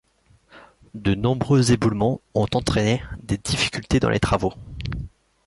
[0.95, 4.55] De nombreux éboulements ont entraîné des difficultés dans les travaux.